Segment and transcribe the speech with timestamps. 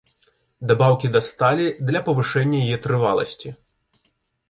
[0.71, 3.49] Дабаўкі да сталі для павышэння яе трываласці.